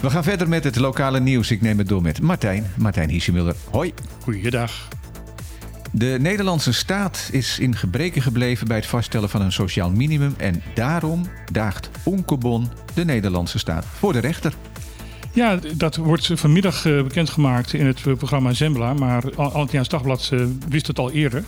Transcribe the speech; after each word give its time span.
We 0.00 0.10
gaan 0.10 0.24
verder 0.24 0.48
met 0.48 0.64
het 0.64 0.76
lokale 0.76 1.20
nieuws. 1.20 1.50
Ik 1.50 1.60
neem 1.60 1.78
het 1.78 1.88
door 1.88 2.02
met 2.02 2.20
Martijn. 2.20 2.72
Martijn 2.76 3.08
Hiesemuller. 3.08 3.54
Hoi. 3.70 3.94
Goeiedag. 4.22 4.88
De 5.90 6.16
Nederlandse 6.20 6.72
staat 6.72 7.28
is 7.32 7.58
in 7.58 7.76
gebreken 7.76 8.22
gebleven 8.22 8.66
bij 8.66 8.76
het 8.76 8.86
vaststellen 8.86 9.28
van 9.28 9.40
een 9.40 9.52
sociaal 9.52 9.90
minimum. 9.90 10.34
En 10.36 10.62
daarom 10.74 11.26
daagt 11.52 11.90
Onkebon 12.02 12.68
de 12.94 13.04
Nederlandse 13.04 13.58
staat 13.58 13.84
voor 13.84 14.12
de 14.12 14.18
rechter. 14.18 14.54
Ja, 15.32 15.58
dat 15.76 15.96
wordt 15.96 16.30
vanmiddag 16.34 16.86
eh, 16.86 17.02
bekendgemaakt 17.02 17.72
in 17.72 17.86
het 17.86 18.06
eh, 18.06 18.14
programma 18.14 18.52
Zembla. 18.52 18.94
Maar 18.94 19.36
Antilliaans 19.36 19.88
Dagblad 19.88 20.30
eh, 20.32 20.44
wist 20.68 20.86
het 20.86 20.98
al 20.98 21.10
eerder 21.10 21.44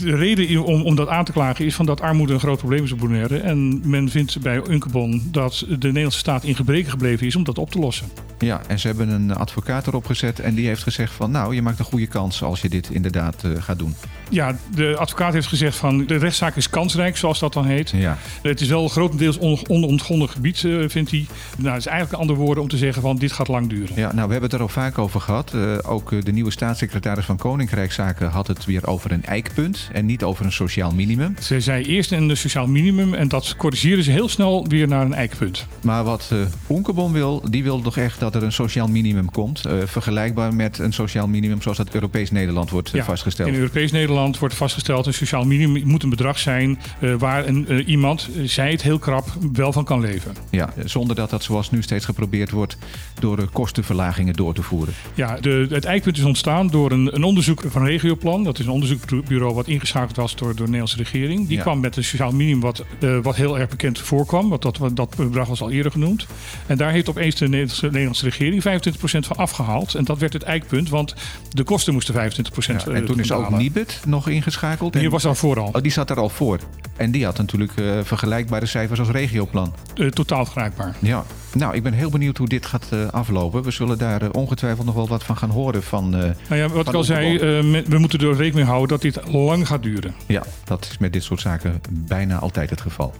de 0.00 0.16
reden 0.16 0.64
om, 0.64 0.82
om 0.82 0.96
dat 0.96 1.08
aan 1.08 1.24
te 1.24 1.32
klagen 1.32 1.64
is 1.64 1.74
van 1.74 1.86
dat 1.86 2.00
armoede 2.00 2.32
een 2.32 2.40
groot 2.40 2.58
probleem 2.58 2.84
is 2.84 2.92
op 2.92 2.98
Bonaire. 2.98 3.38
En 3.38 3.80
men 3.84 4.08
vindt 4.08 4.40
bij 4.40 4.62
Unkebon 4.68 5.22
dat 5.30 5.64
de 5.68 5.86
Nederlandse 5.86 6.18
staat 6.18 6.44
in 6.44 6.54
gebreken 6.54 6.90
gebleven 6.90 7.26
is 7.26 7.36
om 7.36 7.44
dat 7.44 7.58
op 7.58 7.70
te 7.70 7.78
lossen. 7.78 8.25
Ja, 8.38 8.60
en 8.66 8.78
ze 8.78 8.86
hebben 8.86 9.08
een 9.08 9.34
advocaat 9.34 9.86
erop 9.86 10.06
gezet 10.06 10.40
en 10.40 10.54
die 10.54 10.66
heeft 10.66 10.82
gezegd 10.82 11.12
van 11.12 11.30
nou, 11.30 11.54
je 11.54 11.62
maakt 11.62 11.78
een 11.78 11.84
goede 11.84 12.06
kans 12.06 12.42
als 12.42 12.60
je 12.60 12.68
dit 12.68 12.90
inderdaad 12.90 13.42
uh, 13.44 13.62
gaat 13.62 13.78
doen. 13.78 13.94
Ja, 14.30 14.56
de 14.74 14.96
advocaat 14.96 15.32
heeft 15.32 15.46
gezegd 15.46 15.76
van 15.76 16.06
de 16.06 16.16
rechtszaak 16.16 16.56
is 16.56 16.70
kansrijk, 16.70 17.16
zoals 17.16 17.38
dat 17.38 17.52
dan 17.52 17.66
heet. 17.66 17.90
Ja. 17.90 18.18
Het 18.42 18.60
is 18.60 18.68
wel 18.68 18.88
grotendeels 18.88 19.38
onontgonnen 19.68 20.28
gebied, 20.28 20.62
uh, 20.62 20.88
vindt 20.88 21.10
hij. 21.10 21.26
Nou, 21.56 21.70
het 21.70 21.78
is 21.78 21.86
eigenlijk 21.86 22.20
andere 22.20 22.38
woorden 22.38 22.62
om 22.62 22.68
te 22.68 22.76
zeggen 22.76 23.02
van 23.02 23.16
dit 23.16 23.32
gaat 23.32 23.48
lang 23.48 23.68
duren. 23.68 23.96
Ja, 23.96 24.12
nou, 24.12 24.26
we 24.26 24.32
hebben 24.32 24.42
het 24.42 24.52
er 24.52 24.60
al 24.60 24.68
vaak 24.68 24.98
over 24.98 25.20
gehad. 25.20 25.52
Uh, 25.54 25.78
ook 25.82 26.24
de 26.24 26.32
nieuwe 26.32 26.50
staatssecretaris 26.50 27.24
van 27.24 27.36
Koninkrijkszaken 27.36 28.30
had 28.30 28.46
het 28.46 28.64
weer 28.64 28.86
over 28.86 29.12
een 29.12 29.24
eikpunt 29.24 29.88
en 29.92 30.06
niet 30.06 30.22
over 30.22 30.44
een 30.44 30.52
sociaal 30.52 30.90
minimum. 30.90 31.34
Ze 31.40 31.60
zei 31.60 31.84
eerst 31.84 32.12
een 32.12 32.36
sociaal 32.36 32.66
minimum 32.66 33.14
en 33.14 33.28
dat 33.28 33.54
corrigeren 33.56 34.04
ze 34.04 34.10
heel 34.10 34.28
snel 34.28 34.66
weer 34.68 34.88
naar 34.88 35.04
een 35.04 35.14
eikpunt. 35.14 35.66
Maar 35.82 36.04
wat 36.04 36.30
uh, 36.32 36.38
Onkebon 36.66 37.12
wil, 37.12 37.42
die 37.50 37.62
wil 37.62 37.80
toch 37.80 37.96
echt 37.96 38.20
dat 38.32 38.34
er 38.34 38.46
een 38.46 38.52
sociaal 38.52 38.86
minimum 38.88 39.30
komt. 39.30 39.66
Uh, 39.66 39.72
vergelijkbaar 39.84 40.54
met 40.54 40.78
een 40.78 40.92
sociaal 40.92 41.26
minimum 41.26 41.62
zoals 41.62 41.76
dat 41.76 41.94
Europees 41.94 42.30
Nederland 42.30 42.70
wordt 42.70 42.90
ja, 42.90 43.04
vastgesteld. 43.04 43.48
In 43.48 43.54
Europees 43.54 43.92
Nederland 43.92 44.38
wordt 44.38 44.54
vastgesteld 44.54 45.06
een 45.06 45.14
sociaal 45.14 45.44
minimum 45.44 45.86
moet 45.86 46.02
een 46.02 46.10
bedrag 46.10 46.38
zijn 46.38 46.78
waar 47.18 47.46
een, 47.46 47.84
iemand, 47.88 48.28
zij 48.44 48.70
het 48.70 48.82
heel 48.82 48.98
krap, 48.98 49.28
wel 49.52 49.72
van 49.72 49.84
kan 49.84 50.00
leven. 50.00 50.34
Ja, 50.50 50.72
zonder 50.84 51.16
dat 51.16 51.30
dat 51.30 51.42
zoals 51.42 51.70
nu 51.70 51.82
steeds 51.82 52.04
geprobeerd 52.04 52.50
wordt 52.50 52.76
door 53.20 53.48
kostenverlagingen 53.52 54.34
door 54.34 54.54
te 54.54 54.62
voeren. 54.62 54.94
Ja, 55.14 55.38
de, 55.40 55.66
het 55.70 55.84
eikpunt 55.84 56.18
is 56.18 56.24
ontstaan 56.24 56.68
door 56.68 56.90
een, 56.90 57.14
een 57.14 57.24
onderzoek 57.24 57.62
van 57.66 57.84
Regioplan. 57.84 58.44
Dat 58.44 58.58
is 58.58 58.64
een 58.64 58.72
onderzoeksbureau 58.72 59.54
wat 59.54 59.68
ingeschakeld 59.68 60.16
was 60.16 60.36
door, 60.36 60.48
door 60.48 60.54
de 60.54 60.62
Nederlandse 60.62 60.96
regering. 60.96 61.48
Die 61.48 61.60
kwam 61.60 61.80
met 61.80 61.96
een 61.96 62.04
sociaal 62.04 62.32
minimum 62.32 62.60
wat, 62.60 62.84
wat 63.22 63.36
heel 63.36 63.58
erg 63.58 63.68
bekend 63.68 63.98
voorkwam. 63.98 64.48
Want 64.48 64.62
dat, 64.62 64.78
dat 64.92 65.16
bedrag 65.16 65.48
was 65.48 65.60
al 65.60 65.70
eerder 65.70 65.92
genoemd. 65.92 66.26
En 66.66 66.76
daar 66.76 66.92
heeft 66.92 67.08
opeens 67.08 67.34
de 67.34 67.48
Nederlandse, 67.48 68.15
Nederlandse 68.22 68.62
regering 68.62 69.24
25% 69.24 69.26
van 69.26 69.36
afgehaald. 69.36 69.94
En 69.94 70.04
dat 70.04 70.18
werd 70.18 70.32
het 70.32 70.42
eikpunt, 70.42 70.88
want 70.88 71.14
de 71.50 71.62
kosten 71.62 71.92
moesten 71.92 72.14
25% 72.14 72.18
ja, 72.66 72.92
En 72.92 73.04
toen 73.04 73.18
is 73.18 73.32
ook 73.32 73.50
Nibud 73.50 74.00
nog 74.06 74.28
ingeschakeld. 74.28 74.92
Die 74.92 75.10
was 75.10 75.26
al 75.26 75.34
vooral. 75.34 75.70
Oh, 75.72 75.82
die 75.82 75.92
zat 75.92 76.10
er 76.10 76.16
al 76.16 76.28
voor. 76.28 76.58
En 76.96 77.10
die 77.10 77.24
had 77.24 77.38
natuurlijk 77.38 77.76
uh, 77.76 77.98
vergelijkbare 78.02 78.66
cijfers 78.66 78.98
als 78.98 79.08
regioplan. 79.08 79.74
Uh, 79.94 80.10
totaal 80.10 80.44
vergelijkbaar. 80.44 80.96
Ja. 80.98 81.24
Nou, 81.52 81.74
ik 81.74 81.82
ben 81.82 81.92
heel 81.92 82.10
benieuwd 82.10 82.36
hoe 82.36 82.48
dit 82.48 82.66
gaat 82.66 82.88
uh, 82.92 83.08
aflopen. 83.08 83.62
We 83.62 83.70
zullen 83.70 83.98
daar 83.98 84.22
uh, 84.22 84.28
ongetwijfeld 84.32 84.86
nog 84.86 84.94
wel 84.94 85.08
wat 85.08 85.24
van 85.24 85.36
gaan 85.36 85.50
horen. 85.50 85.82
Van, 85.82 86.14
uh, 86.14 86.20
nou 86.20 86.60
ja, 86.60 86.68
wat 86.68 86.88
ik 86.88 86.94
al 86.94 87.04
zei, 87.04 87.38
we 87.86 87.98
moeten 87.98 88.18
er 88.18 88.28
rekening 88.28 88.54
mee 88.54 88.64
houden 88.64 88.88
dat 88.88 89.00
dit 89.00 89.20
lang 89.32 89.66
gaat 89.66 89.82
duren. 89.82 90.14
Ja, 90.26 90.42
dat 90.64 90.88
is 90.90 90.98
met 90.98 91.12
dit 91.12 91.22
soort 91.22 91.40
zaken 91.40 91.80
bijna 91.90 92.38
altijd 92.38 92.70
het 92.70 92.80
geval. 92.80 93.14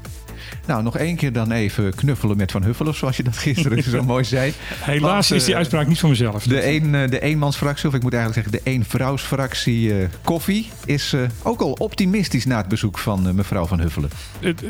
Nou, 0.66 0.82
nog 0.82 0.96
één 0.96 1.16
keer 1.16 1.32
dan 1.32 1.52
even 1.52 1.94
knuffelen 1.94 2.36
met 2.36 2.50
Van 2.50 2.62
Huffelen, 2.62 2.94
zoals 2.94 3.16
je 3.16 3.22
dat 3.22 3.36
gisteren 3.36 3.82
zo 3.90 4.02
mooi 4.02 4.24
zei. 4.24 4.52
Helaas 4.80 5.28
Want, 5.28 5.40
is 5.40 5.46
die 5.46 5.56
uitspraak 5.56 5.86
niet 5.86 5.98
van 5.98 6.10
mezelf. 6.10 6.44
De, 6.44 6.66
een, 6.66 6.92
de 7.10 7.20
eenmansfractie, 7.20 7.88
of 7.88 7.94
ik 7.94 8.02
moet 8.02 8.14
eigenlijk 8.14 8.44
zeggen 8.44 8.64
de 8.64 8.70
eenvrouwsfractie 8.70 9.92
Koffie, 10.24 10.70
is 10.84 11.14
ook 11.42 11.60
al 11.60 11.72
optimistisch 11.72 12.44
na 12.44 12.56
het 12.56 12.68
bezoek 12.68 12.98
van 12.98 13.34
mevrouw 13.34 13.66
Van 13.66 13.80
Huffelen. 13.80 14.10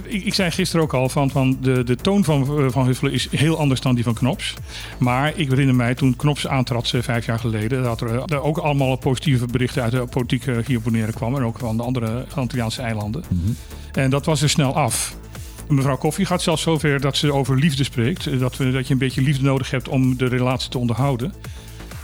Ik, 0.05 0.35
zei 0.35 0.51
gisteren 0.51 0.85
ook 0.85 0.95
al 0.95 1.09
van, 1.09 1.31
van 1.31 1.59
de, 1.61 1.85
de 1.85 1.97
toon 1.97 2.25
van 2.25 2.71
Van 2.71 2.87
Huffelen 2.87 3.13
is 3.13 3.29
heel 3.31 3.46
anders 3.55 3.81
dan 3.81 3.95
die 3.95 4.05
van 4.05 4.15
Knops. 4.15 4.55
Maar 4.99 5.33
ik 5.37 5.49
herinner 5.49 5.75
mij 5.75 5.95
toen 5.95 6.17
Knops 6.17 6.47
aantrad 6.47 6.93
vijf 7.01 7.27
jaar 7.27 7.39
geleden, 7.39 7.83
dat 7.83 8.01
er, 8.01 8.23
er 8.23 8.43
ook 8.43 8.59
allemaal 8.59 8.97
positieve 8.97 9.47
berichten 9.47 9.83
uit 9.83 9.93
de 9.93 10.07
politiek 10.07 10.45
hier 10.67 10.77
op 10.77 10.85
Bonaire 10.85 11.13
kwamen. 11.13 11.41
En 11.41 11.47
ook 11.47 11.59
van 11.59 11.77
de 11.77 11.83
andere 11.83 12.27
Antilliaanse 12.35 12.83
eilanden. 12.83 13.25
Mm 13.29 13.41
-hmm. 13.45 13.57
En 13.93 14.11
dat 14.11 14.25
was 14.25 14.43
er 14.43 14.51
snel 14.51 14.75
af. 14.75 15.17
Mevrouw 15.69 15.97
Koffie 15.97 16.27
gaat 16.27 16.43
zelfs 16.43 16.63
zover 16.63 17.01
dat 17.01 17.17
ze 17.17 17.33
over 17.33 17.59
liefde 17.59 17.85
spreekt. 17.85 18.39
Dat, 18.39 18.57
we, 18.57 18.71
dat 18.71 18.87
je 18.87 18.93
een 18.93 18.99
beetje 18.99 19.23
liefde 19.23 19.43
nodig 19.43 19.71
hebt 19.71 19.89
om 19.89 20.17
de 20.17 20.27
relatie 20.27 20.71
te 20.71 20.79
onderhouden. 20.79 21.33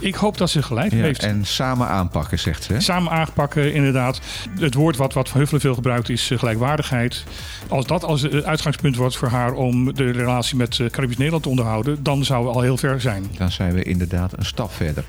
Ik 0.03 0.15
hoop 0.15 0.37
dat 0.37 0.49
ze 0.49 0.61
gelijk 0.61 0.91
ja, 0.91 0.97
heeft. 0.97 1.23
En 1.23 1.45
samen 1.45 1.87
aanpakken, 1.87 2.39
zegt 2.39 2.63
ze. 2.63 2.73
Hè? 2.73 2.79
Samen 2.79 3.11
aanpakken, 3.11 3.73
inderdaad. 3.73 4.21
Het 4.59 4.73
woord 4.73 4.97
wat, 4.97 5.13
wat 5.13 5.29
Van 5.29 5.39
Huffelen 5.39 5.61
veel 5.61 5.73
gebruikt 5.73 6.09
is 6.09 6.31
gelijkwaardigheid. 6.35 7.23
Als 7.67 7.85
dat 7.85 8.03
als 8.03 8.29
uitgangspunt 8.29 8.95
wordt 8.95 9.17
voor 9.17 9.27
haar 9.27 9.53
om 9.53 9.93
de 9.93 10.11
relatie 10.11 10.57
met 10.57 10.79
Caribisch 10.89 11.17
Nederland 11.17 11.43
te 11.43 11.49
onderhouden, 11.49 12.03
dan 12.03 12.25
zouden 12.25 12.51
we 12.51 12.57
al 12.57 12.63
heel 12.63 12.77
ver 12.77 13.01
zijn. 13.01 13.25
Dan 13.37 13.51
zijn 13.51 13.73
we 13.73 13.83
inderdaad 13.83 14.37
een 14.37 14.45
stap 14.45 14.71
verder. 14.71 15.03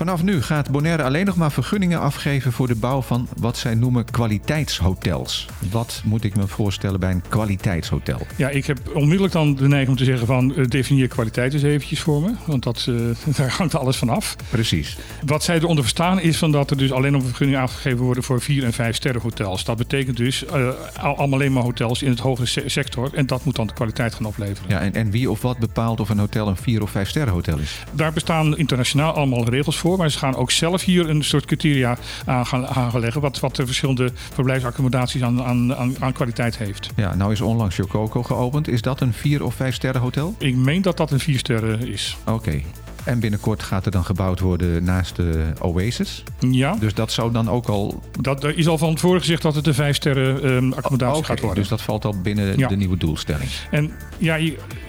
Vanaf 0.00 0.22
nu 0.22 0.42
gaat 0.42 0.70
Bonaire 0.70 1.02
alleen 1.02 1.26
nog 1.26 1.36
maar 1.36 1.52
vergunningen 1.52 2.00
afgeven 2.00 2.52
voor 2.52 2.66
de 2.66 2.74
bouw 2.74 3.02
van 3.02 3.28
wat 3.36 3.56
zij 3.56 3.74
noemen 3.74 4.04
kwaliteitshotels. 4.04 5.46
Wat 5.70 6.02
moet 6.04 6.24
ik 6.24 6.36
me 6.36 6.46
voorstellen 6.46 7.00
bij 7.00 7.10
een 7.10 7.22
kwaliteitshotel? 7.28 8.26
Ja, 8.36 8.48
ik 8.48 8.66
heb 8.66 8.78
onmiddellijk 8.94 9.32
dan 9.32 9.54
de 9.54 9.68
neiging 9.68 9.90
om 9.90 9.96
te 9.96 10.04
zeggen 10.04 10.26
van 10.26 10.52
uh, 10.56 10.66
definieer 10.66 11.08
kwaliteit 11.08 11.54
eens 11.54 11.62
eventjes 11.62 12.00
voor 12.00 12.22
me. 12.22 12.32
Want 12.46 12.62
dat, 12.62 12.86
uh, 12.88 12.96
daar 13.36 13.50
hangt 13.50 13.74
alles 13.74 13.96
van 13.96 14.08
af. 14.08 14.36
Precies. 14.50 14.98
Wat 15.26 15.42
zij 15.42 15.56
eronder 15.56 15.84
verstaan 15.84 16.20
is 16.20 16.38
van 16.38 16.52
dat 16.52 16.70
er 16.70 16.76
dus 16.76 16.92
alleen 16.92 17.12
nog 17.12 17.22
vergunningen 17.22 17.60
afgegeven 17.60 18.04
worden 18.04 18.22
voor 18.22 18.40
vier 18.40 18.64
en 18.64 18.72
vijf 18.72 18.96
sterren 18.96 19.20
hotels. 19.20 19.64
Dat 19.64 19.76
betekent 19.76 20.16
dus 20.16 20.44
uh, 20.44 20.68
allemaal 20.96 21.32
alleen 21.32 21.52
maar 21.52 21.62
hotels 21.62 22.02
in 22.02 22.10
het 22.10 22.20
hogere 22.20 22.46
se 22.46 22.62
sector. 22.66 23.10
En 23.14 23.26
dat 23.26 23.44
moet 23.44 23.56
dan 23.56 23.66
de 23.66 23.72
kwaliteit 23.72 24.14
gaan 24.14 24.26
opleveren. 24.26 24.70
Ja, 24.70 24.80
en, 24.80 24.94
en 24.94 25.10
wie 25.10 25.30
of 25.30 25.42
wat 25.42 25.58
bepaalt 25.58 26.00
of 26.00 26.08
een 26.08 26.18
hotel 26.18 26.48
een 26.48 26.56
vier 26.56 26.82
of 26.82 26.90
vijf 26.90 27.08
sterren 27.08 27.32
hotel 27.32 27.58
is? 27.58 27.84
Daar 27.92 28.12
bestaan 28.12 28.58
internationaal 28.58 29.12
allemaal 29.12 29.48
regels 29.48 29.78
voor. 29.78 29.89
Maar 29.96 30.10
ze 30.10 30.18
gaan 30.18 30.36
ook 30.36 30.50
zelf 30.50 30.84
hier 30.84 31.08
een 31.08 31.24
soort 31.24 31.44
criteria 31.44 31.98
aan 32.24 32.46
gaan, 32.46 32.66
aan 32.66 32.90
gaan 32.90 33.00
leggen. 33.00 33.20
Wat, 33.20 33.40
wat 33.40 33.56
de 33.56 33.66
verschillende 33.66 34.10
verblijfsaccommodaties 34.14 35.22
aan, 35.22 35.42
aan, 35.42 35.74
aan, 35.74 35.94
aan 35.98 36.12
kwaliteit 36.12 36.58
heeft. 36.58 36.90
Ja, 36.96 37.14
nou 37.14 37.32
is 37.32 37.40
onlangs 37.40 37.76
Jococo 37.76 38.22
geopend. 38.22 38.68
Is 38.68 38.82
dat 38.82 39.00
een 39.00 39.12
vier 39.12 39.44
of 39.44 39.54
vijf 39.54 39.74
sterren 39.74 40.00
hotel? 40.00 40.34
Ik 40.38 40.56
meen 40.56 40.82
dat 40.82 40.96
dat 40.96 41.10
een 41.10 41.20
vier 41.20 41.38
sterren 41.38 41.88
is. 41.88 42.16
Oké. 42.24 42.32
Okay. 42.32 42.64
En 43.04 43.20
binnenkort 43.20 43.62
gaat 43.62 43.84
er 43.84 43.90
dan 43.90 44.04
gebouwd 44.04 44.40
worden 44.40 44.84
naast 44.84 45.16
de 45.16 45.52
Oasis. 45.60 46.22
Ja. 46.38 46.76
Dus 46.80 46.94
dat 46.94 47.12
zou 47.12 47.32
dan 47.32 47.50
ook 47.50 47.66
al. 47.66 48.02
Dat 48.20 48.44
er 48.44 48.58
is 48.58 48.68
al 48.68 48.78
van 48.78 48.94
tevoren 48.94 49.20
gezegd 49.20 49.42
dat 49.42 49.54
het 49.54 49.66
een 49.66 49.74
vijf 49.74 49.96
sterren 49.96 50.50
um, 50.50 50.72
accommodatie 50.72 51.16
okay, 51.16 51.28
gaat 51.28 51.40
worden. 51.40 51.58
Dus 51.58 51.68
dat 51.68 51.82
valt 51.82 52.04
al 52.04 52.14
binnen 52.22 52.58
ja. 52.58 52.68
de 52.68 52.76
nieuwe 52.76 52.96
doelstelling. 52.96 53.50
En 53.70 53.92
ja, 54.18 54.38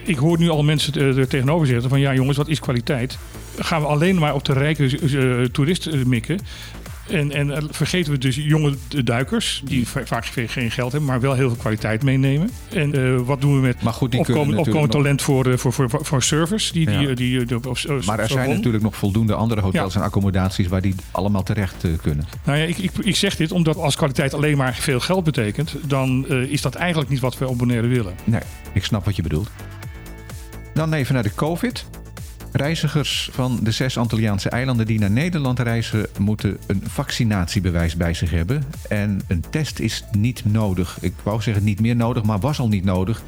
ik 0.04 0.16
hoor 0.16 0.38
nu 0.38 0.48
al 0.48 0.62
mensen 0.62 0.94
er 0.94 1.28
tegenover 1.28 1.66
zeggen 1.66 1.88
van 1.88 2.00
ja, 2.00 2.14
jongens, 2.14 2.36
wat 2.36 2.48
is 2.48 2.60
kwaliteit? 2.60 3.18
Gaan 3.58 3.80
we 3.80 3.86
alleen 3.86 4.18
maar 4.18 4.34
op 4.34 4.44
de 4.44 4.52
rijke 4.52 5.00
uh, 5.00 5.44
toerist 5.44 6.04
mikken? 6.04 6.38
En, 7.08 7.32
en 7.32 7.68
vergeten 7.70 8.12
we 8.12 8.18
dus 8.18 8.36
jonge 8.36 8.74
duikers, 9.04 9.62
die 9.64 9.88
vaak 9.88 10.24
geen 10.24 10.70
geld 10.70 10.92
hebben, 10.92 11.10
maar 11.10 11.20
wel 11.20 11.34
heel 11.34 11.48
veel 11.48 11.58
kwaliteit 11.58 12.02
meenemen. 12.02 12.50
En 12.72 12.98
uh, 12.98 13.20
wat 13.20 13.40
doen 13.40 13.54
we 13.54 13.60
met 13.60 13.82
maar 13.82 13.92
goed, 13.92 14.10
die 14.10 14.88
talent 14.88 15.22
voor, 15.22 15.58
voor, 15.58 15.72
voor, 15.72 15.90
voor 15.90 16.22
surfers? 16.22 16.72
Die, 16.72 16.90
ja. 16.90 16.98
die, 16.98 17.14
die, 17.14 17.44
die, 17.44 17.68
of, 17.68 17.84
of, 17.84 18.06
maar 18.06 18.18
er 18.18 18.28
zijn 18.28 18.48
natuurlijk 18.48 18.82
nog 18.82 18.96
voldoende 18.96 19.34
andere 19.34 19.60
hotels 19.60 19.94
ja. 19.94 20.00
en 20.00 20.06
accommodaties 20.06 20.66
waar 20.66 20.80
die 20.80 20.94
allemaal 21.10 21.42
terecht 21.42 21.84
uh, 21.84 21.92
kunnen. 22.02 22.26
Nou 22.44 22.58
ja, 22.58 22.64
ik, 22.64 22.78
ik, 22.78 22.90
ik 23.00 23.16
zeg 23.16 23.36
dit 23.36 23.52
omdat 23.52 23.76
als 23.76 23.96
kwaliteit 23.96 24.34
alleen 24.34 24.56
maar 24.56 24.74
veel 24.74 25.00
geld 25.00 25.24
betekent, 25.24 25.76
dan 25.86 26.24
uh, 26.28 26.42
is 26.42 26.62
dat 26.62 26.74
eigenlijk 26.74 27.10
niet 27.10 27.20
wat 27.20 27.38
we 27.38 27.48
op 27.48 27.58
Bonaire 27.58 27.86
willen. 27.86 28.14
Nee, 28.24 28.40
ik 28.72 28.84
snap 28.84 29.04
wat 29.04 29.16
je 29.16 29.22
bedoelt. 29.22 29.50
Dan 30.74 30.92
even 30.92 31.14
naar 31.14 31.22
de 31.22 31.34
COVID. 31.34 31.86
Reizigers 32.52 33.28
van 33.32 33.58
de 33.62 33.70
zes 33.70 33.98
Antilliaanse 33.98 34.48
eilanden 34.48 34.86
die 34.86 34.98
naar 34.98 35.10
Nederland 35.10 35.58
reizen, 35.58 36.06
moeten 36.18 36.58
een 36.66 36.82
vaccinatiebewijs 36.86 37.96
bij 37.96 38.14
zich 38.14 38.30
hebben. 38.30 38.64
En 38.88 39.20
een 39.28 39.44
test 39.50 39.78
is 39.78 40.04
niet 40.10 40.44
nodig. 40.44 40.98
Ik 41.00 41.14
wou 41.22 41.42
zeggen 41.42 41.64
niet 41.64 41.80
meer 41.80 41.96
nodig, 41.96 42.22
maar 42.22 42.38
was 42.38 42.58
al 42.58 42.68
niet 42.68 42.84
nodig. 42.84 43.22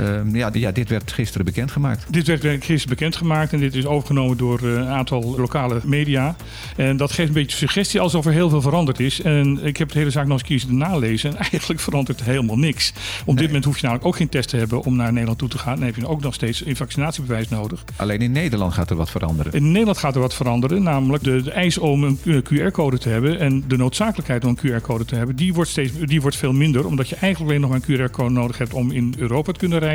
Uh, 0.00 0.20
ja, 0.32 0.50
ja, 0.52 0.70
dit 0.72 0.88
werd 0.88 1.12
gisteren 1.12 1.44
bekendgemaakt. 1.44 2.12
Dit 2.12 2.26
werd 2.26 2.42
gisteren 2.64 2.88
bekendgemaakt 2.88 3.52
en 3.52 3.58
dit 3.58 3.74
is 3.74 3.86
overgenomen 3.86 4.36
door 4.36 4.62
een 4.62 4.86
aantal 4.86 5.34
lokale 5.36 5.80
media. 5.84 6.36
En 6.76 6.96
dat 6.96 7.12
geeft 7.12 7.28
een 7.28 7.34
beetje 7.34 7.56
suggestie 7.56 8.00
alsof 8.00 8.26
er 8.26 8.32
heel 8.32 8.48
veel 8.48 8.60
veranderd 8.60 9.00
is. 9.00 9.22
En 9.22 9.58
ik 9.62 9.76
heb 9.76 9.92
de 9.92 9.98
hele 9.98 10.10
zaak 10.10 10.26
nog 10.26 10.42
eens 10.42 10.62
een 10.62 10.68
keer 10.68 10.76
nalezen. 10.76 11.30
En 11.30 11.36
eigenlijk 11.50 11.80
verandert 11.80 12.22
helemaal 12.22 12.58
niks. 12.58 12.92
Op 13.20 13.26
nee. 13.26 13.36
dit 13.36 13.46
moment 13.46 13.64
hoef 13.64 13.76
je 13.76 13.82
namelijk 13.82 14.06
ook 14.06 14.16
geen 14.16 14.28
test 14.28 14.48
te 14.48 14.56
hebben 14.56 14.82
om 14.82 14.96
naar 14.96 15.12
Nederland 15.12 15.38
toe 15.38 15.48
te 15.48 15.58
gaan. 15.58 15.74
Dan 15.76 15.84
heb 15.84 15.96
je 15.96 16.08
ook 16.08 16.20
nog 16.20 16.34
steeds 16.34 16.66
een 16.66 16.76
vaccinatiebewijs 16.76 17.48
nodig. 17.48 17.84
Alleen 17.96 18.20
in 18.20 18.32
Nederland 18.32 18.72
gaat 18.72 18.90
er 18.90 18.96
wat 18.96 19.10
veranderen. 19.10 19.52
In 19.52 19.70
Nederland 19.70 19.98
gaat 19.98 20.14
er 20.14 20.20
wat 20.20 20.34
veranderen. 20.34 20.82
Namelijk 20.82 21.24
de, 21.24 21.42
de 21.42 21.50
eis 21.50 21.78
om 21.78 22.04
een 22.04 22.18
QR-code 22.42 22.98
te 22.98 23.08
hebben 23.08 23.38
en 23.38 23.64
de 23.68 23.76
noodzakelijkheid 23.76 24.44
om 24.44 24.56
een 24.60 24.80
QR-code 24.80 25.04
te 25.04 25.14
hebben. 25.14 25.36
Die 25.36 25.54
wordt, 25.54 25.70
steeds, 25.70 25.92
die 26.04 26.20
wordt 26.20 26.36
veel 26.36 26.52
minder. 26.52 26.86
Omdat 26.86 27.08
je 27.08 27.16
eigenlijk 27.16 27.50
alleen 27.50 27.60
nog 27.60 27.70
maar 27.70 27.80
een 27.88 28.10
QR-code 28.10 28.30
nodig 28.30 28.58
hebt 28.58 28.72
om 28.72 28.90
in 28.90 29.14
Europa 29.18 29.52
te 29.52 29.58
kunnen 29.58 29.78
reizen 29.78 29.88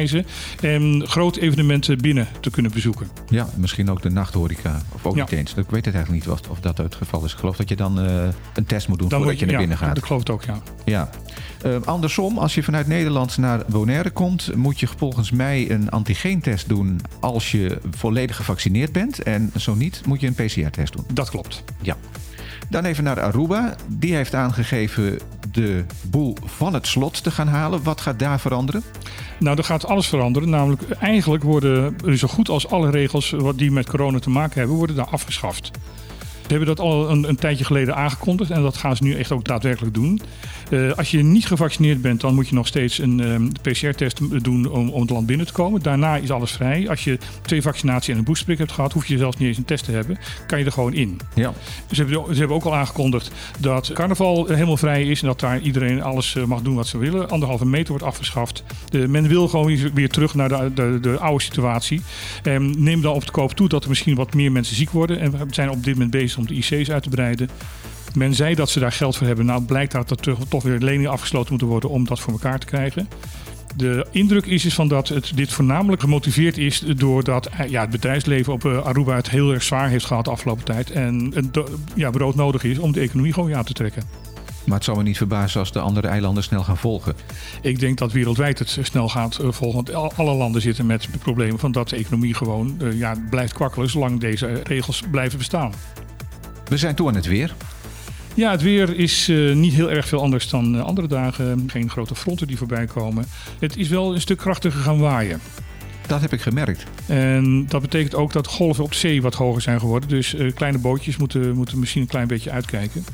en 0.62 1.04
grote 1.08 1.42
evenementen 1.42 1.98
binnen 1.98 2.28
te 2.40 2.50
kunnen 2.50 2.72
bezoeken. 2.72 3.08
Ja, 3.30 3.48
misschien 3.56 3.90
ook 3.90 4.02
de 4.02 4.10
nachthoreca. 4.10 4.82
Of 4.94 5.06
ook 5.06 5.16
Ja. 5.16 5.22
niet 5.22 5.32
eens. 5.32 5.54
Ik 5.54 5.70
weet 5.70 5.86
het 5.86 5.96
eigenlijk 5.96 6.26
niet 6.26 6.34
of, 6.34 6.50
of 6.50 6.60
dat 6.60 6.78
het 6.78 6.96
geval 6.96 7.26
is. 7.26 7.32
Ik 7.32 7.38
geloof 7.40 7.56
dat 7.56 7.70
je 7.70 7.76
dan 7.76 8.00
eh, 8.00 8.28
een 8.54 8.66
test 8.66 8.88
moet 8.88 9.00
doen 9.00 9.10
Dan 9.10 9.20
voordat 9.20 9.40
je 9.40 9.46
naar 9.46 9.54
ja, 9.54 9.60
binnen 9.60 9.78
gaat. 9.78 9.96
Dat 9.96 10.06
geloof 10.06 10.22
ik 10.22 10.30
ook, 10.30 10.44
ja. 10.44 10.62
Ja. 10.86 11.10
Eh, 11.62 11.76
andersom, 11.86 12.38
als 12.38 12.56
je 12.56 12.64
vanuit 12.64 12.88
Nederland 12.88 13.38
naar 13.38 13.64
Bonaire 13.68 14.10
komt, 14.10 14.56
moet 14.56 14.80
je 14.80 14.88
volgens 14.98 15.32
mij 15.32 15.72
een 15.72 15.90
antigeentest 15.90 16.70
doen 16.70 17.02
als 17.20 17.52
je 17.52 17.78
volledig 17.92 18.36
gevaccineerd 18.36 18.92
bent. 18.92 19.24
En 19.24 19.52
zo 19.58 19.74
niet, 19.76 20.02
moet 20.06 20.22
je 20.22 20.28
een 20.28 20.34
PCR-test 20.46 20.94
doen. 20.94 21.06
Dat 21.14 21.30
klopt. 21.30 21.64
Ja. 21.82 21.96
Dan 22.70 22.86
even 22.86 23.04
naar 23.04 23.22
Aruba. 23.22 23.76
Die 23.88 24.16
heeft 24.16 24.34
aangegeven 24.36 25.20
de 25.56 25.86
boel 26.02 26.38
van 26.46 26.74
het 26.74 26.88
slot 26.88 27.24
te 27.24 27.32
gaan 27.32 27.48
halen. 27.48 27.84
Wat 27.84 28.02
gaat 28.02 28.20
daar 28.20 28.40
veranderen? 28.40 28.84
Nou, 29.40 29.58
er 29.58 29.64
gaat 29.64 29.86
alles 29.86 30.08
veranderen. 30.08 30.50
Namelijk, 30.50 30.90
eigenlijk 30.90 31.44
worden 31.44 31.96
zo 32.18 32.28
goed 32.28 32.50
als 32.50 32.68
alle 32.68 32.90
regels 32.90 33.30
wat 33.30 33.58
die 33.58 33.72
met 33.72 33.90
corona 33.90 34.20
te 34.20 34.30
maken 34.30 34.60
hebben, 34.60 34.78
worden 34.78 34.96
daar 34.96 35.10
afgeschaft. 35.10 35.72
We 36.48 36.52
hebben 36.52 36.68
dat 36.76 36.80
al 36.80 37.10
een, 37.10 37.30
een 37.30 37.36
tijdje 37.36 37.66
geleden 37.66 37.96
aangekondigd 37.96 38.52
en 38.52 38.62
dat 38.62 38.78
gaan 38.78 38.96
ze 38.96 39.04
nu 39.04 39.14
echt 39.14 39.32
ook 39.32 39.44
daadwerkelijk 39.44 39.94
doen. 39.94 40.22
Eh, 40.70 40.92
als 40.92 41.12
je 41.12 41.24
niet 41.24 41.46
gevaccineerd 41.46 42.02
bent, 42.02 42.22
dan 42.22 42.36
moet 42.36 42.48
je 42.48 42.56
nog 42.56 42.68
steeds 42.68 42.98
een 43.00 43.20
ehm, 43.20 43.48
PCR-test 43.62 44.44
doen 44.44 44.72
om, 44.72 44.90
om 44.90 45.02
het 45.02 45.10
land 45.10 45.26
binnen 45.26 45.46
te 45.48 45.54
komen. 45.54 45.82
Daarna 45.82 46.18
is 46.18 46.32
alles 46.32 46.52
vrij. 46.52 46.90
Als 46.90 47.04
je 47.04 47.18
twee 47.42 47.62
vaccinaties 47.62 48.14
en 48.14 48.18
een 48.18 48.24
boosterprik 48.24 48.58
hebt 48.58 48.72
gehad, 48.72 48.94
hoef 48.94 49.06
je 49.06 49.18
zelfs 49.18 49.38
niet 49.38 49.48
eens 49.48 49.58
een 49.58 49.66
test 49.66 49.86
te 49.86 49.92
hebben. 49.92 50.18
Kan 50.48 50.60
je 50.60 50.66
er 50.66 50.72
gewoon 50.72 50.94
in. 50.94 51.20
Ja. 51.34 51.54
Ze 51.92 52.04
hebben, 52.04 52.34
ze 52.34 52.40
hebben 52.40 52.58
ook 52.58 52.64
al 52.64 52.76
aangekondigd 52.76 53.32
dat 53.60 53.92
carnaval 53.94 54.46
helemaal 54.48 54.78
vrij 54.78 55.04
is 55.04 55.22
en 55.22 55.28
dat 55.28 55.40
daar 55.40 55.60
iedereen 55.60 56.02
alles 56.02 56.36
eh, 56.36 56.44
mag 56.44 56.62
doen 56.62 56.76
wat 56.76 56.88
ze 56.88 56.98
willen. 56.98 57.30
Anderhalve 57.30 57.66
meter 57.66 57.90
wordt 57.90 58.04
afgeschaft. 58.04 58.64
De, 58.90 59.08
men 59.08 59.28
wil 59.28 59.48
gewoon 59.48 59.94
weer- 59.94 60.10
terug 60.10 60.36
naar 60.36 60.50
de, 60.50 60.72
de, 60.74 60.98
de 61.02 61.20
oude 61.20 61.44
situatie. 61.44 62.02
En 62.44 62.84
neem 62.84 63.02
dan 63.02 63.14
op 63.14 63.26
de 63.26 63.32
koop 63.32 63.52
toe 63.52 63.70
dat 63.70 63.84
er 63.84 63.90
misschien 63.90 64.16
wat 64.16 64.34
meer 64.34 64.52
mensen 64.52 64.76
ziek 64.76 64.90
worden. 64.90 65.20
En 65.20 65.32
we 65.32 65.38
zijn 65.50 65.70
op 65.70 65.84
dit 65.84 65.94
moment 65.94 66.12
bezig 66.12 66.35
om 66.38 66.48
de 66.48 66.54
IC's 66.54 66.90
uit 66.90 67.04
te 67.04 67.10
breiden. 67.10 67.50
Men 68.14 68.34
zei 68.34 68.56
dat 68.56 68.70
ze 68.70 68.80
daar 68.80 68.92
geld 68.92 69.18
voor 69.18 69.28
hebben. 69.28 69.46
Nou 69.46 69.62
blijkt 69.64 69.92
dat 69.92 70.10
er 70.10 70.18
toch- 70.50 70.64
weer 70.64 70.80
leningen 70.80 71.12
afgesloten 71.12 71.50
moeten 71.50 71.68
worden 71.68 71.90
om 71.90 72.06
dat 72.06 72.20
voor 72.20 72.34
elkaar 72.34 72.60
te 72.60 72.66
krijgen. 72.66 73.08
De 73.76 74.06
indruk 74.12 74.46
is, 74.46 74.66
is 74.66 74.74
van 74.74 74.88
dat 74.88 75.08
het, 75.08 75.32
dit 75.36 75.52
voornamelijk 75.54 76.02
gemotiveerd 76.02 76.58
is 76.58 76.80
doordat 76.80 77.46
eh, 77.46 77.70
ja, 77.70 77.82
het 77.82 77.90
bedrijfsleven 77.90 78.54
op 78.54 78.66
eh, 78.66 78.86
Aruba 78.86 79.16
het 79.16 79.30
heel 79.30 79.54
erg 79.54 79.64
zwaar 79.64 79.90
heeft 79.90 80.06
gehad 80.06 80.26
de 80.26 80.32
afgelopen 80.32 80.64
tijd. 80.66 80.92
En 80.92 81.32
het 81.34 81.60
ja, 81.96 82.10
brood 82.10 82.36
nodig 82.36 82.64
is 82.64 82.78
om 82.78 82.92
de 82.92 83.00
economie 83.00 83.34
gewoon 83.34 83.48
weer 83.50 83.58
aan 83.58 83.64
te 83.64 83.74
trekken. 83.74 84.04
Maar 84.66 84.76
het 84.76 84.84
zou 84.84 84.98
me 84.98 85.04
niet 85.04 85.18
verbazen 85.18 85.60
als 85.60 85.72
de 85.72 85.80
andere 85.80 86.08
eilanden 86.08 86.44
snel 86.44 86.64
gaan 86.64 86.78
volgen. 86.78 87.16
Ik 87.62 87.80
denk 87.80 87.98
dat 87.98 88.12
wereldwijd 88.12 88.60
het 88.60 88.78
snel 88.82 89.10
gaat 89.10 89.38
eh, 89.38 89.52
volgen. 89.52 89.76
Want 89.76 89.94
al- 89.94 90.14
alle 90.16 90.34
landen 90.34 90.62
zitten 90.62 90.86
met 90.86 91.08
problemen 91.22 91.60
van 91.60 91.72
dat 91.72 91.90
de 91.90 91.96
economie 91.96 92.34
gewoon 92.34 92.78
ja, 92.94 93.16
blijft 93.30 93.54
kwakkelen 93.54 93.90
zolang 93.90 94.20
deze 94.20 94.62
regels 94.64 95.04
blijven 95.12 95.38
bestaan. 95.38 95.74
We 96.70 96.78
zijn 96.78 96.96
toe 96.96 97.08
aan 97.08 97.16
het 97.16 97.26
weer. 97.26 97.56
Ja, 98.34 98.52
het 98.52 98.62
weer 98.62 99.00
is 99.00 99.30
eh, 99.30 99.54
niet 99.54 99.74
heel 99.74 99.92
erg 99.92 100.08
veel 100.08 100.22
anders 100.22 100.50
dan 100.50 100.76
eh, 100.76 100.84
andere 100.84 101.08
dagen. 101.08 101.64
Geen 101.68 101.90
grote 101.90 102.16
fronten 102.16 102.48
die 102.48 102.58
voorbij 102.58 102.86
komen. 102.86 103.26
Het 103.60 103.78
is 103.78 103.88
wel 103.88 104.14
een 104.14 104.22
stuk 104.22 104.38
krachtiger 104.38 104.82
gaan 104.82 105.00
waaien. 105.00 105.40
Dat 106.08 106.22
heb 106.22 106.34
ik 106.34 106.42
gemerkt. 106.42 106.84
En 107.06 107.66
dat 107.68 107.82
betekent 107.82 108.16
ook 108.16 108.34
dat 108.34 108.48
golven 108.48 108.84
op 108.84 108.94
zee 108.94 109.22
wat 109.22 109.34
hoger 109.34 109.62
zijn 109.62 109.80
geworden. 109.80 110.10
Dus 110.10 110.36
eh, 110.36 110.54
kleine 110.54 110.78
bootjes 110.78 111.18
moeten, 111.18 111.56
moeten 111.56 111.80
misschien 111.80 112.02
een 112.02 112.08
klein 112.08 112.28
beetje 112.28 112.52
uitkijken. 112.52 113.06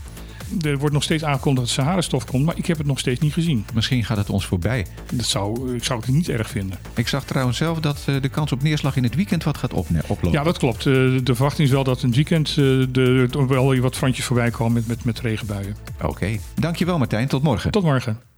Er 0.62 0.78
wordt 0.78 0.94
nog 0.94 1.04
steeds 1.04 1.24
aangekondigd 1.24 1.66
dat 1.68 1.76
Sahara-stof 1.76 2.26
komt, 2.26 2.46
maar 2.46 2.58
ik 2.58 2.66
heb 2.66 2.78
het 2.78 2.88
nog 2.88 3.00
steeds 3.00 3.20
niet 3.20 3.34
gezien. 3.34 3.66
Misschien 3.74 4.04
gaat 4.04 4.18
het 4.18 4.30
ons 4.30 4.46
voorbij. 4.46 4.86
Dat 5.14 5.26
zou, 5.26 5.76
ik 5.76 5.84
zou 5.84 6.00
het 6.00 6.10
niet 6.10 6.30
erg 6.30 6.50
vinden. 6.50 6.80
Ik 6.96 7.08
zag 7.08 7.24
trouwens 7.24 7.58
zelf 7.58 7.80
dat 7.80 8.04
eh, 8.06 8.16
de 8.22 8.30
kans 8.30 8.52
op 8.52 8.64
neerslag 8.64 8.96
in 8.96 9.04
het 9.04 9.16
weekend 9.16 9.44
wat 9.44 9.58
gaat 9.58 9.74
oplopen. 9.74 10.32
Ja, 10.32 10.44
dat 10.44 10.58
klopt. 10.58 10.86
Eh, 10.86 10.94
De 10.94 11.36
verwachting 11.36 11.68
is 11.68 11.74
wel 11.74 11.84
dat 11.84 12.02
in 12.02 12.08
het 12.08 12.16
weekend 12.16 12.56
eh, 12.58 12.96
er 13.36 13.48
wel 13.48 13.76
wat 13.80 13.96
frantjes 13.96 14.26
voorbij 14.26 14.52
komen 14.52 14.74
met, 14.74 14.88
met, 14.88 15.04
met 15.04 15.20
regenbuien. 15.20 15.76
Oké. 16.02 16.38
Dankjewel 16.56 16.98
Martijn. 16.98 17.28
Tot 17.28 17.44
morgen. 17.44 17.72
Tot 17.72 17.84
morgen. 17.84 18.31